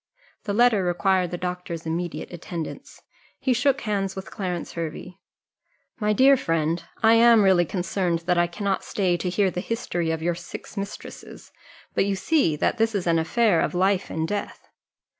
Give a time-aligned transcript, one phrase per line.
[0.45, 3.03] The letter required the doctor's immediate attendance.
[3.37, 5.19] He shook hands with Clarence Hervey:
[5.99, 10.09] "My dear friend, I am really concerned that I cannot stay to hear the history
[10.09, 11.51] of your six mistresses;
[11.93, 14.67] but you see that this is an affair of life and death."